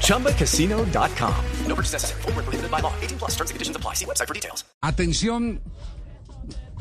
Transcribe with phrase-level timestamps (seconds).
[0.00, 1.34] ChumbaCasino.com.
[1.68, 2.22] No purchase necessary.
[2.22, 2.92] Full prohibited by law.
[3.02, 3.94] 18 plus terms and conditions apply.
[3.94, 4.64] See website for details.
[4.80, 5.60] Atención,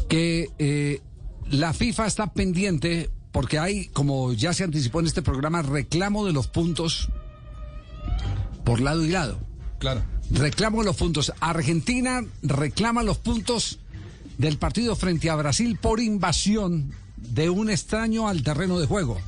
[0.07, 1.01] que eh,
[1.49, 6.33] la FIFA está pendiente porque hay, como ya se anticipó en este programa, reclamo de
[6.33, 7.09] los puntos
[8.63, 9.39] por lado y lado.
[9.79, 10.03] Claro.
[10.31, 11.33] Reclamo de los puntos.
[11.39, 13.79] Argentina reclama los puntos
[14.37, 19.19] del partido frente a Brasil por invasión de un extraño al terreno de juego.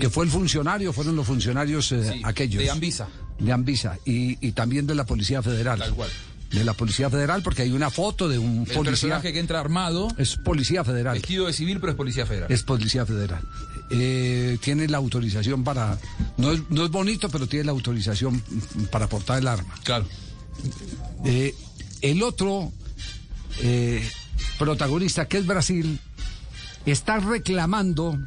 [0.00, 2.62] Que fue el funcionario, fueron los funcionarios eh, Sí, aquellos.
[2.62, 3.08] de Anvisa.
[3.38, 3.98] De Anvisa.
[4.04, 5.78] Y, y también de la Policía Federal.
[5.78, 6.10] Tal cual.
[6.50, 8.82] De la Policía Federal, porque hay una foto de un El policía.
[8.82, 11.14] personaje que entra armado, Es Policía Federal.
[11.14, 12.50] vestido de civil, pero es policía federal.
[12.50, 13.40] Es Policía Federal.
[13.92, 15.96] Eh, tiene la autorización para.
[16.38, 18.42] No es, no es bonito, pero tiene la autorización
[18.90, 19.72] para portar el arma.
[19.84, 20.06] Claro.
[21.24, 21.54] Eh,
[22.02, 22.72] el otro
[24.58, 25.98] protagonista, que es Brasil,
[26.86, 28.18] está reclamando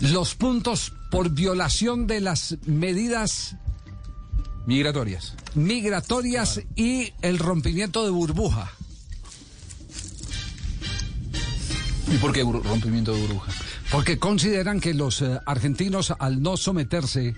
[0.00, 3.56] los puntos por violación de las medidas
[4.66, 5.34] Migratorias.
[5.54, 8.70] migratorias y el rompimiento de burbuja.
[12.12, 13.52] ¿Y por qué rompimiento de burbuja?
[13.90, 17.34] Porque consideran que los eh, argentinos, al no someterse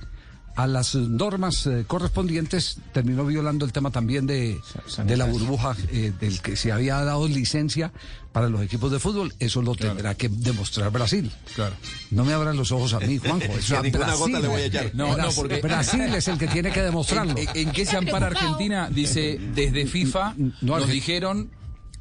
[0.55, 4.61] a las eh, normas eh, correspondientes, terminó violando el tema también de,
[5.05, 7.93] de la burbuja eh, del que se había dado licencia
[8.33, 9.33] para los equipos de fútbol.
[9.39, 11.31] Eso lo tendrá que demostrar Brasil.
[11.55, 11.75] Claro.
[12.11, 13.53] No me abran los ojos a mí, Juanjo.
[13.59, 14.91] Eso a ninguna Brasil, gota le voy a echar.
[14.95, 17.35] No, no, Bras- porque- Brasil es el que tiene que demostrarlo.
[17.37, 18.89] ¿En, en qué se ampara Argentina?
[18.91, 21.51] Dice, desde FIFA No, nos dijeron,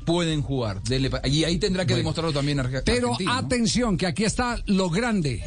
[0.06, 0.82] pueden jugar.
[1.26, 2.00] Y ahí tendrá que Bueno.
[2.00, 3.34] demostrarlo también Arge- Pero Argentina.
[3.34, 3.40] ¿no?
[3.40, 5.44] atención, que aquí está lo grande.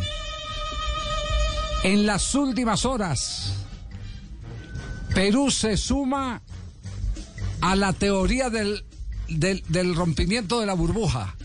[1.84, 3.52] En las últimas horas,
[5.14, 6.40] Perú se suma
[7.60, 8.86] a la teoría del,
[9.28, 11.36] del, del rompimiento de la burbuja.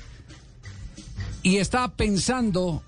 [1.44, 2.84] Y está pensando,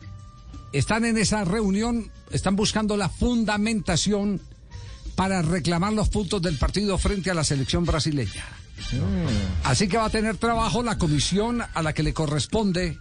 [0.72, 4.40] están en esa reunión, están buscando la fundamentación
[5.16, 8.46] para reclamar los puntos del partido frente a la selección brasileña.
[9.66, 12.98] Así que va a tener trabajo la comisión a la que le corresponde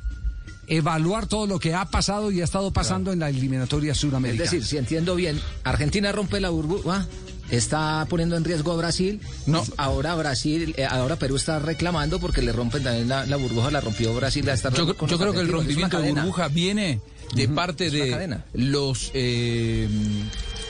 [0.70, 4.44] evaluar todo lo que ha pasado y ha estado pasando en la eliminatoria Es suramericana.
[4.50, 7.06] decir, si entiendo bien, Argentina rompe la burbuja,
[7.50, 9.20] está poniendo en riesgo a Brasil.
[9.46, 9.64] No.
[9.76, 13.80] Ahora Brasil, eh, ahora Perú está reclamando porque le rompen también la, la burbuja, la
[13.80, 14.46] rompió Brasil.
[14.46, 15.46] La está Yo, yo creo que el.
[15.46, 17.00] Es rompimiento de burbuja viene
[17.34, 18.44] de parte es de cadena.
[18.54, 19.88] los eh,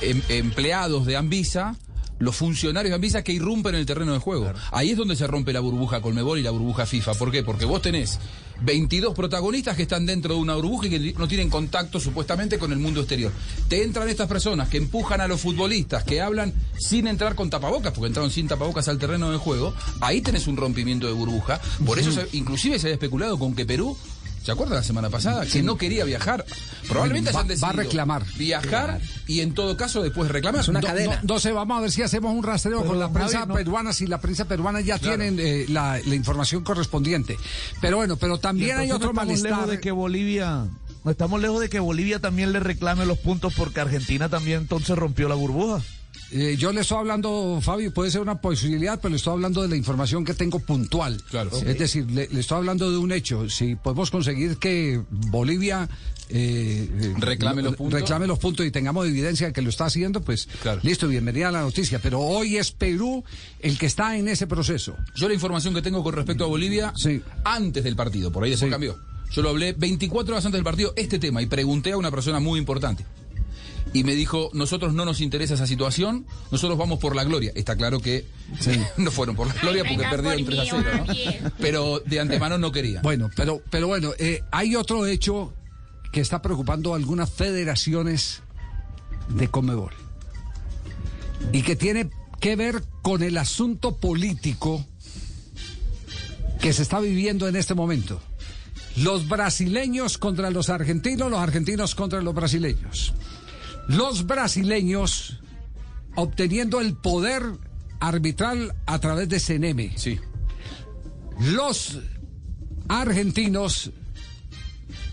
[0.00, 1.76] em- empleados de Anvisa,
[2.18, 4.50] los funcionarios de Anvisa que irrumpen en el terreno de juego.
[4.72, 7.14] Ahí es donde se rompe la burbuja Colmebol y la burbuja FIFA.
[7.14, 7.42] ¿Por qué?
[7.42, 8.18] Porque vos tenés
[8.62, 12.72] 22 protagonistas que están dentro de una burbuja y que no tienen contacto supuestamente con
[12.72, 13.32] el mundo exterior.
[13.68, 17.92] Te entran estas personas que empujan a los futbolistas, que hablan sin entrar con tapabocas,
[17.92, 19.74] porque entraron sin tapabocas al terreno de juego.
[20.00, 21.60] Ahí tenés un rompimiento de burbuja.
[21.86, 23.96] Por eso, se- inclusive se había especulado con que Perú
[24.42, 25.44] ¿Se acuerdan la semana pasada?
[25.44, 26.44] Que no quería viajar.
[26.88, 28.24] Probablemente Va- hayan va a reclamar.
[28.36, 30.62] Viajar y en todo caso después reclamar.
[30.62, 31.14] Es una cadena.
[31.16, 34.06] no, Entonces vamos a ver si hacemos un rastreo con la prensa no- peruana, si
[34.06, 35.18] la prensa peruana ya Claro.
[35.18, 37.36] tienen eh, la, la información correspondiente.
[37.82, 39.50] Pero bueno, pero también hay otro no estamos malestar.
[39.52, 40.66] lejos de que Bolivia
[41.04, 44.96] no estamos lejos de que Bolivia también le reclame los puntos porque Argentina también entonces
[44.96, 45.82] rompió la burbuja.
[46.32, 49.68] Eh, yo le estoy hablando, Fabio, puede ser una posibilidad, pero le estoy hablando de
[49.68, 51.20] la información que tengo puntual.
[51.30, 51.50] Claro.
[51.56, 53.48] Es decir, le, le estoy hablando de un hecho.
[53.50, 55.88] Si podemos conseguir que Bolivia
[56.28, 58.00] eh, eh, Reclame los puntos.
[58.00, 60.80] reclame los puntos y tengamos evidencia de que lo está haciendo, pues Claro.
[60.84, 61.98] listo, bienvenida a la noticia.
[61.98, 63.24] Pero hoy es Perú
[63.58, 64.96] el que está en ese proceso.
[65.16, 67.20] Yo la información que tengo con respecto a Bolivia, Sí.
[67.42, 68.70] antes del partido, por ahí después Sí.
[68.70, 68.96] cambió.
[69.32, 72.38] Yo lo hablé 24 horas antes del partido, este tema, y pregunté a una persona
[72.38, 73.04] muy importante.
[73.92, 77.52] Y me dijo, nosotros no nos interesa esa situación, nosotros vamos por la gloria.
[77.54, 78.24] Está claro que
[78.96, 81.04] no fueron por la gloria porque perdieron por 3 a mí, 0,
[81.42, 81.52] ¿no?
[81.58, 83.00] Pero de antemano no quería.
[83.02, 85.52] Bueno, pero, pero bueno, eh, hay otro hecho
[86.12, 88.42] que está preocupando a algunas federaciones
[89.28, 89.92] de Comebol
[91.52, 92.10] y que tiene
[92.40, 94.84] que ver con el asunto político
[96.60, 98.20] que se está viviendo en este momento.
[98.96, 103.14] Los brasileños contra los argentinos, los argentinos contra los brasileños.
[103.96, 105.40] Los brasileños
[106.14, 107.42] obteniendo el poder
[108.00, 110.18] arbitral a través de CNM Sí.
[111.40, 111.98] los
[112.88, 113.90] argentinos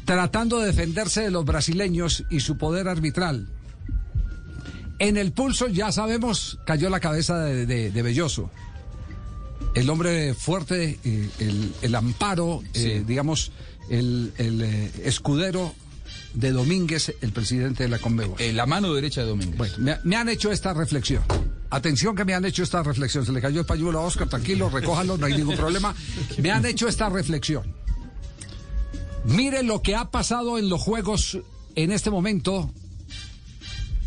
[0.05, 3.49] tratando de defenderse de los brasileños y su poder arbitral.
[4.99, 8.49] En el pulso ya sabemos cayó la cabeza de, de- de Belloso.
[9.75, 13.51] el hombre fuerte, eh, el, el amparo, eh, digamos,
[13.89, 15.73] el, el, eh, escudero
[16.33, 18.39] de Domínguez, el presidente de la Conmebol.
[18.39, 19.57] Eh, la mano derecha de Domínguez.
[19.57, 21.23] Bueno, me, me han hecho esta reflexión.
[21.69, 23.25] Atención que me han hecho esta reflexión.
[23.25, 25.93] Se le cayó el pañuelo a Oscar, tranquilo, recójalo, no hay ningún problema.
[26.37, 27.75] Me han hecho esta reflexión.
[29.25, 31.37] Mire lo que ha pasado en los juegos
[31.75, 32.71] en este momento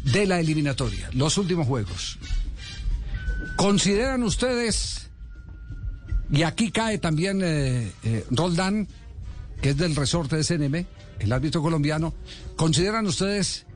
[0.04, 2.18] de la eliminatoria, los últimos juegos.
[3.56, 5.10] ¿Consideran ustedes,
[6.32, 8.88] y aquí cae también eh, eh, Roldán,
[9.60, 10.86] que es del resorte de CNM,
[11.20, 12.12] el árbitro colombiano,
[12.56, 13.66] ¿consideran ustedes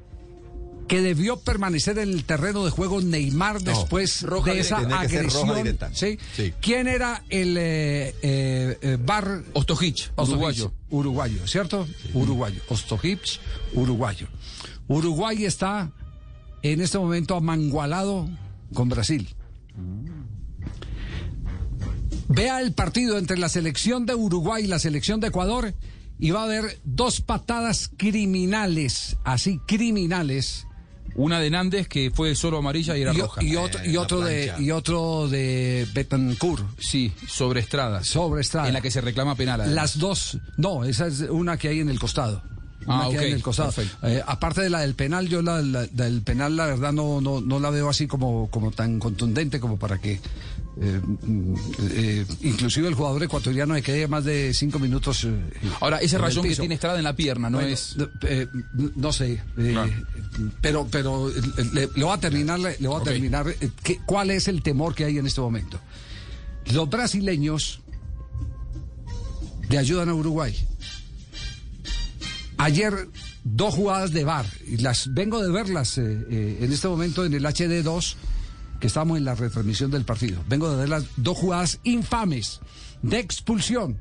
[0.89, 5.55] que debió permanecer en el terreno de juego Neymar después roja de esa agresión?
[5.57, 5.91] directa.
[5.95, 6.19] ¿sí?
[6.35, 6.53] Sí.
[6.61, 10.73] ¿Quién era el eh, eh, eh, bar Ostojic, Ostojic, uruguayo.
[10.91, 11.87] Uruguayo, ¿cierto?
[12.13, 12.61] Uruguayo.
[12.69, 13.21] Ostojic,
[13.75, 14.27] uruguayo.
[14.89, 15.91] Uruguay está
[16.63, 18.29] en este momento amangualado
[18.75, 19.29] con Brasil.
[22.29, 25.75] Vea el partido entre la selección de Uruguay y la selección de Ecuador
[26.19, 30.67] y va a haber dos patadas criminales, así criminales,
[31.17, 33.43] Una de Nández que fue solo amarilla y era y, roja.
[33.43, 36.65] y otro, y la otro de y otro de Betancourt.
[36.81, 38.03] Sí, sobre Estrada.
[38.03, 38.67] Sobre Estrada.
[38.69, 39.61] En la que se reclama penal.
[39.61, 39.75] además.
[39.77, 42.43] Las dos, no, esa es una que hay en el costado.
[42.87, 43.73] Una Ah, que hay ok, en el costado.
[44.03, 47.41] Eh, aparte de la del penal, yo la, la- del penal la verdad no, no,
[47.41, 50.21] no la veo así como, como tan contundente como para que
[50.81, 51.55] eh, mm,
[51.93, 55.25] eh, inclusive el jugador ecuatoriano se quede más de cinco minutos.
[55.25, 55.31] eh,
[55.81, 57.97] Ahora, ese rayón que tiene Estrada en la pierna, ¿no Bueno, es...?
[58.23, 58.47] eh,
[58.97, 59.77] no sé, eh,
[60.61, 61.35] pero pero eh,
[61.73, 63.71] le, le voy a terminar, le, voy a terminar eh,
[64.05, 65.79] cuál es el temor que hay en este momento.
[66.73, 67.81] Los brasileños
[69.69, 70.57] le ayudan a Uruguay.
[72.57, 73.09] Ayer
[73.43, 77.35] dos jugadas de VAR y las vengo de verlas eh, eh, en este momento en
[77.35, 78.15] el HD2
[78.81, 80.43] que estamos en la retransmisión del partido.
[80.49, 82.61] Vengo de ver las dos jugadas infames
[83.03, 83.99] de expulsión.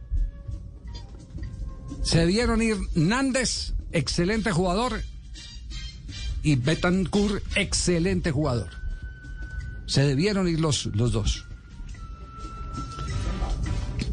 [2.03, 5.01] Se vieron ir Nández, excelente jugador,
[6.43, 8.69] y Betancourt, excelente jugador.
[9.85, 11.45] Se debieron ir los, los dos.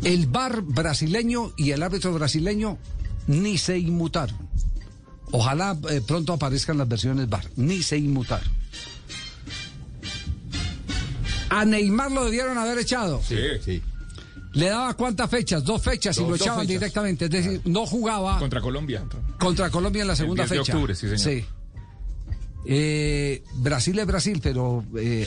[0.05, 2.79] El bar brasileño y el árbitro brasileño
[3.27, 4.37] ni se inmutaron.
[5.33, 8.60] Ojalá eh, pronto aparezcan las versiones bar, ni se inmutaron.
[11.51, 13.21] A Neymar lo debieron haber echado.
[13.27, 13.83] Sí, sí.
[14.53, 16.69] Le daba cuántas fechas, dos fechas y lo echaban fechas.
[16.69, 17.25] directamente.
[17.27, 19.05] Es decir, no jugaba Contra Colombia.
[19.39, 20.73] contra Colombia en la segunda 10 de fecha.
[20.73, 21.45] octubre, sí, señor.
[22.67, 25.27] Eh, Brasil es Brasil, pero eh,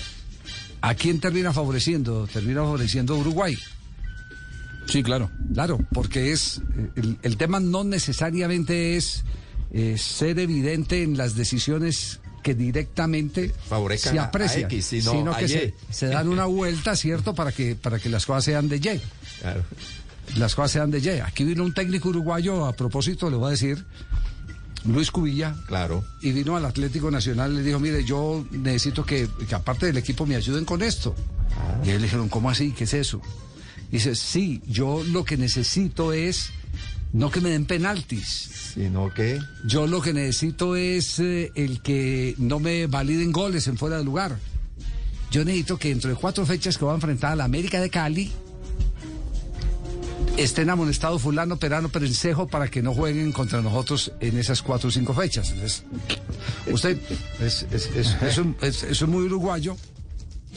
[0.82, 2.28] ¿a quién termina favoreciendo?
[2.28, 3.58] Termina favoreciendo a Uruguay.
[4.88, 5.32] Sí, claro.
[5.54, 6.62] Claro, porque es
[6.96, 9.24] el, el tema no necesariamente es
[9.72, 15.36] eh, ser evidente en las decisiones que directamente Favorezcan se a- a aprecian, X, sino
[15.36, 15.48] que Y.
[15.48, 17.34] se, se dan una vuelta, ¿cierto?
[17.34, 19.02] Para que, para que las cosas sean de Y.
[19.42, 19.64] Claro.
[20.38, 21.10] Las cosas sean de Y.
[21.22, 23.84] Aquí vino un técnico uruguayo, a propósito, le voy a decir,
[24.86, 26.04] Luis Cubilla, Claro.
[26.22, 29.98] y vino al Atlético Nacional y le dijo, mire, yo necesito que, que aparte del
[29.98, 31.16] equipo me ayuden con esto.
[31.86, 32.72] Y él le dijeron, ¿cómo así?
[32.72, 33.22] ¿Qué es eso?
[33.92, 36.50] Dice, sí, yo lo que necesito es
[37.14, 38.72] no que me den penaltis.
[38.74, 39.40] Sino que.
[39.66, 44.04] Yo lo que necesito es eh, el que no me validen goles en fuera de
[44.04, 44.38] lugar.
[45.32, 47.90] Yo necesito que dentro de cuatro fechas que va a enfrentar a la América de
[47.90, 48.32] Cali
[50.38, 54.92] estén amonestados fulano, perano, perencejo para que no jueguen contra nosotros en esas cuatro o
[54.92, 55.52] cinco fechas.
[55.52, 55.84] Entonces,
[56.72, 56.98] usted
[57.40, 59.78] es, es- es- es un- es- es un muy uruguayo.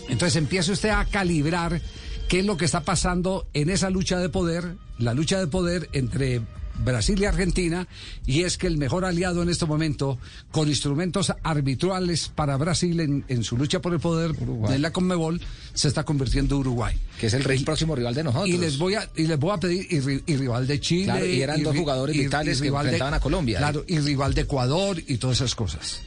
[0.09, 1.81] Entonces empieza usted a calibrar
[2.29, 5.89] qué es lo que está pasando en esa lucha de poder, la lucha de poder
[5.93, 6.41] entre
[6.85, 7.89] Brasil y Argentina,
[8.27, 10.19] y es que el mejor aliado en este momento,
[10.51, 14.33] con instrumentos arbitrales para Brasil en, en su lucha por el poder
[14.69, 15.41] en la Conmebol,
[15.73, 16.95] se está convirtiendo Uruguay.
[17.19, 18.49] Que es el rey próximo rival de nosotros.
[18.51, 21.05] Y les voy a, y les voy a pedir, y, y rival de Chile.
[21.05, 23.57] Claro, y eran dos jugadores vitales que de- enfrentaban a Colombia.
[23.59, 26.03] Claro, y rival de Ecuador y todas esas cosas.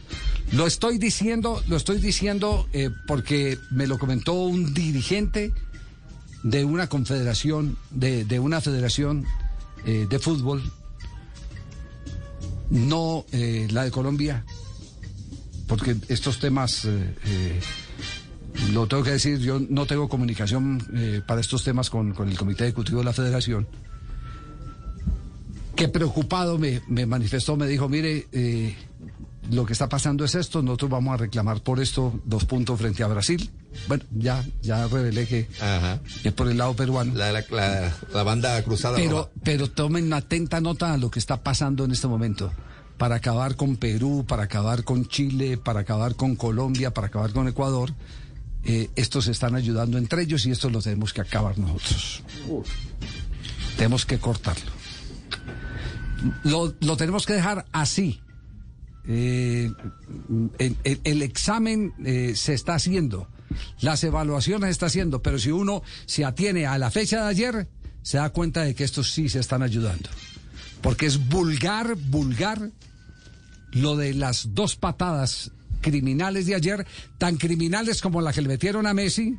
[0.51, 5.51] Lo estoy diciendo, lo estoy diciendo eh, porque me lo comentó un dirigente
[6.43, 9.25] de una confederación, de, de una federación
[9.85, 10.61] eh, de fútbol,
[12.69, 14.45] no eh, la de Colombia,
[15.67, 17.59] porque estos temas, eh,
[18.71, 22.65] lo tengo que decir, yo no tengo comunicación para estos temas con, con el Comité
[22.65, 23.67] Ejecutivo de la Federación,
[25.75, 28.27] que preocupado me, me manifestó, me dijo, mire,
[29.51, 33.03] lo que está pasando es esto, nosotros vamos a reclamar por esto dos puntos frente
[33.03, 33.49] a Brasil.
[33.87, 35.99] Bueno, ya, ya revelé que Ajá.
[36.23, 37.13] es por el lado peruano.
[37.15, 38.97] La, la, la, la banda cruzada.
[38.97, 39.29] Pero, roja.
[39.43, 42.51] pero tomen atenta nota a lo que está pasando en este momento.
[42.97, 47.47] Para acabar con Perú, para acabar con Chile, para acabar con Colombia, para acabar con
[47.47, 47.93] Ecuador,
[48.65, 52.23] eh, estos están ayudando entre ellos y esto lo tenemos que acabar nosotros.
[53.77, 54.71] Tenemos que cortarlo.
[56.43, 58.19] Lo, lo tenemos que dejar así.
[59.07, 59.71] Eh,
[60.59, 63.27] el, el- el examen eh, se está haciendo,
[63.81, 67.67] las evaluaciones está haciendo, pero si uno se atiene a la fecha de ayer,
[68.01, 70.09] se da cuenta de que estos sí se están ayudando.
[70.81, 72.71] Porque es vulgar, vulgar
[73.71, 75.51] lo de las dos patadas
[75.81, 76.87] criminales de ayer,
[77.17, 79.37] tan criminales como la que le metieron a Messi,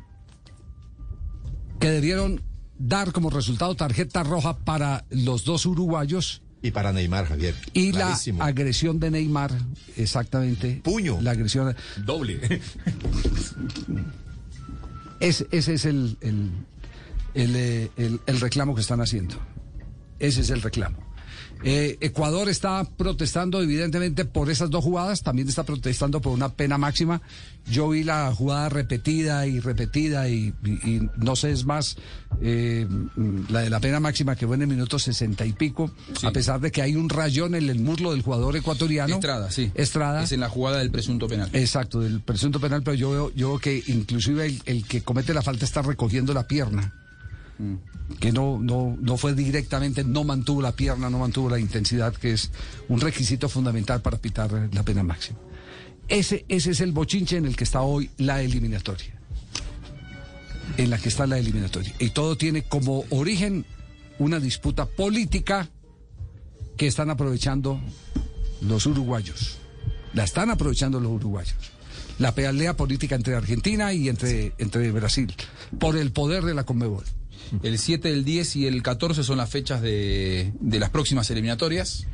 [1.79, 2.41] que debieron
[2.77, 7.55] dar como resultado tarjeta roja para los dos uruguayos Y para Neymar, Javier.
[7.73, 8.39] y Clarísimo.
[8.39, 9.51] la agresión de Neymar,
[9.97, 10.81] exactamente.
[10.83, 11.19] Puño.
[11.21, 11.75] La agresión.
[12.05, 12.39] Doble.
[15.19, 16.51] Es- ese es el, el,
[17.35, 19.35] el, eh, el- el reclamo que están haciendo.
[20.19, 20.97] Ese es el reclamo.
[21.63, 26.77] Eh, Ecuador está protestando evidentemente por esas dos jugadas, también está protestando por una pena
[26.77, 27.21] máxima.
[27.69, 31.97] Yo vi la jugada repetida y repetida y, y- y no sé, es más,
[32.41, 32.87] eh,
[33.49, 36.25] la de la pena máxima que fue en el minuto sesenta y pico, Sí.
[36.25, 39.13] a pesar de que hay un rayón en el muslo del jugador ecuatoriano.
[39.13, 39.71] Estrada, sí.
[39.75, 40.23] Estrada.
[40.23, 41.49] Es en la jugada del presunto penal.
[41.53, 45.31] Exacto, del presunto penal, pero yo veo, yo veo que inclusive el, el que comete
[45.33, 46.93] la falta está recogiendo la pierna.
[48.19, 52.33] Que no, no, no fue directamente, no mantuvo la pierna, no mantuvo la intensidad, que
[52.33, 52.51] es
[52.89, 55.39] un requisito fundamental para pitar la pena máxima.
[56.07, 59.13] Ese, ese es el bochinche en el que está hoy la eliminatoria.
[60.77, 61.93] En la que está la eliminatoria.
[61.99, 63.65] Y todo tiene como origen
[64.19, 65.69] una disputa política
[66.77, 67.79] que están aprovechando
[68.61, 69.57] los uruguayos.
[70.13, 71.55] La están aprovechando los uruguayos.
[72.19, 75.33] La pelea política entre Argentina y entre, entre Brasil.
[75.79, 77.03] Por el poder de la Conmebol.
[77.63, 82.07] El 7, el 10 y el 14 son las fechas de, de las próximas eliminatorias.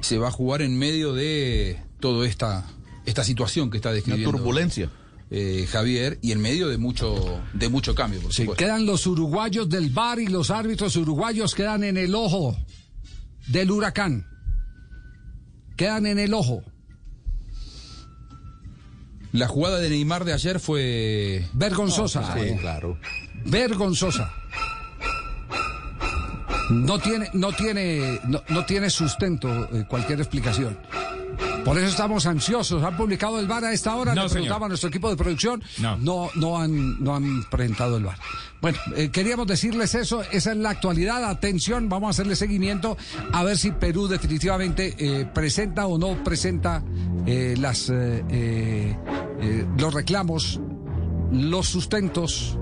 [0.00, 2.64] Se va a jugar en medio de toda esta,
[3.04, 4.90] esta situación que está Una describiendo turbulencia.
[5.30, 8.62] eh, Javier y en medio de mucho, de mucho cambio, por supuesto.
[8.64, 12.56] quedan los uruguayos del bar y los árbitros uruguayos quedan en el ojo
[13.48, 14.26] del huracán.
[15.76, 16.62] Quedan en el ojo.
[19.32, 22.34] La jugada de Neymar de ayer fue Vergonzosa.
[22.34, 22.98] Sí, claro.
[23.44, 24.32] vergonzosa.
[26.70, 30.78] No tiene, no tiene, no, no tiene sustento eh, cualquier explicación.
[31.64, 32.82] Por eso estamos ansiosos.
[32.84, 34.14] ¿Han publicado el VAR a esta hora?
[34.14, 34.32] No, Le señor.
[34.34, 35.62] preguntaba a nuestro equipo de producción.
[35.78, 35.96] No.
[35.98, 38.16] no, no han, no han presentado el VAR.
[38.60, 40.22] Bueno, eh, queríamos decirles eso.
[40.30, 41.24] Esa es la actualidad.
[41.24, 42.96] Atención, vamos a hacerle seguimiento
[43.32, 46.84] a ver si Perú definitivamente eh, presenta o no presenta
[47.26, 48.96] eh, las, eh,
[49.76, 50.60] los reclamos,
[51.32, 52.56] los sustentos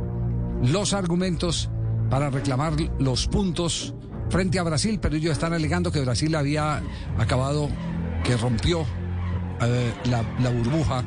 [0.62, 1.68] los argumentos
[2.10, 3.94] para reclamar los puntos
[4.30, 6.82] frente a Brasil, pero ellos están alegando que Brasil había
[7.18, 7.68] acabado,
[8.24, 8.86] que rompió
[9.62, 11.04] eh, la, burbuja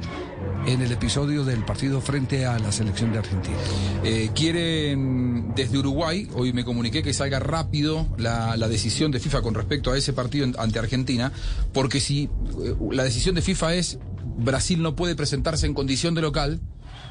[0.66, 3.56] en el episodio del partido frente a la selección de Argentina.
[4.04, 9.54] Eh, quieren desde Uruguay, hoy me comuniqué que salga rápido la, decisión de FIFA con
[9.54, 11.32] respecto a ese partido ante Argentina,
[11.74, 14.00] porque si eh, la decisión de FIFA es
[14.38, 16.62] Brasil no puede presentarse en condición de local,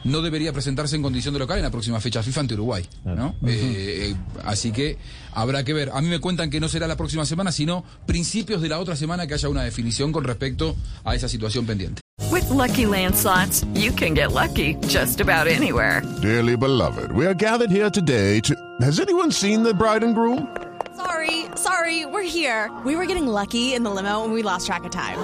[0.04, 2.86] no debería presentarse en condición de local en la próxima fecha FIFA ante Uruguay.
[3.04, 3.34] ¿no?
[3.46, 4.98] Eh, eh, así que
[5.32, 5.90] habrá que ver.
[5.92, 8.96] A mí me cuentan que no será la próxima semana, sino principios de la otra
[8.96, 12.00] semana que haya una definición con respecto a esa situación pendiente.
[12.30, 16.02] With Lucky Land slots, you can get lucky just about anywhere.
[16.22, 18.54] Dearly beloved, we are gathered here today to.
[18.80, 20.48] Has anyone seen the bride and groom?
[20.96, 22.70] Sorry, sorry, we're here.
[22.84, 25.18] We were getting lucky in the limo and we lost track of time.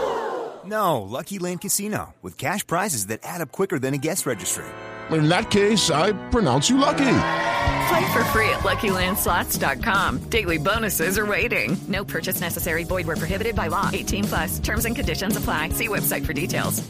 [0.65, 4.65] No, Lucky Land Casino, with cash prizes that add up quicker than a guest registry.
[5.11, 7.19] In that case, I pronounce you lucky.
[7.89, 10.19] Play for free at LuckyLandSlots.com.
[10.31, 11.77] Daily bonuses are waiting.
[11.89, 12.85] No purchase necessary.
[12.85, 13.91] Void where prohibited by law.
[13.93, 14.59] 18 plus.
[14.61, 15.71] Terms and conditions apply.
[15.71, 16.83] See website for details.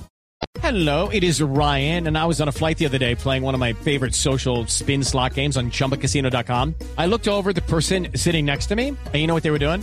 [0.61, 3.55] Hello, it is Ryan, and I was on a flight the other day playing one
[3.55, 6.75] of my favorite social spin slot games on chumbacasino.com.
[6.99, 9.51] I looked over at the person sitting next to me, and you know what they
[9.51, 9.83] were doing?